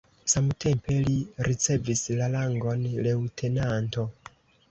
[0.31, 1.17] Samtempe li
[1.49, 4.09] ricevis la rangon leŭtenanto.